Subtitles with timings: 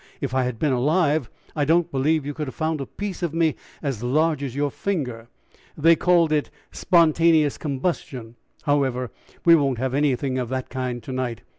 [0.19, 3.35] If I had been alive I don't believe you could have found a piece of
[3.35, 3.53] me
[3.83, 5.27] as large as your finger
[5.77, 9.11] they called it spontaneous combustion; however,
[9.45, 11.43] we won't have anything of that kind to night."